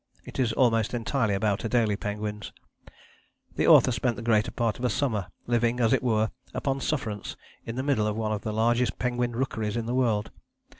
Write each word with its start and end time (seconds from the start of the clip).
It 0.25 0.39
is 0.39 0.51
almost 0.53 0.95
entirely 0.95 1.35
about 1.35 1.59
Adélie 1.59 1.99
penguins. 1.99 2.51
The 3.55 3.67
author 3.67 3.91
spent 3.91 4.15
the 4.15 4.23
greater 4.23 4.49
part 4.49 4.79
of 4.79 4.83
a 4.83 4.89
summer 4.89 5.27
living, 5.45 5.79
as 5.79 5.93
it 5.93 6.01
were, 6.01 6.31
upon 6.55 6.81
sufferance, 6.81 7.35
in 7.67 7.75
the 7.75 7.83
middle 7.83 8.07
of 8.07 8.15
one 8.15 8.31
of 8.31 8.41
the 8.41 8.51
largest 8.51 8.97
penguin 8.97 9.35
rookeries 9.35 9.77
in 9.77 9.85
the 9.85 9.93
world. 9.93 10.31